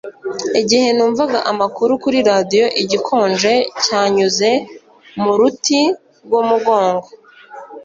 Igihe 0.61 0.87
numvaga 0.97 1.39
amakuru 1.51 1.91
kuri 2.03 2.17
radiyo, 2.29 2.65
igikonje 2.81 3.53
cyanyuze 3.83 4.49
mu 5.21 5.31
ruti 5.39 5.79
rw'umugongo. 6.25 7.07